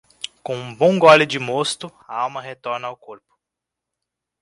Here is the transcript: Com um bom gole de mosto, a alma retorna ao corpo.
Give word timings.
Com 0.41 0.55
um 0.55 0.73
bom 0.73 0.97
gole 0.97 1.27
de 1.27 1.37
mosto, 1.37 1.93
a 2.07 2.15
alma 2.21 2.41
retorna 2.41 2.87
ao 2.87 2.97
corpo. 2.97 3.37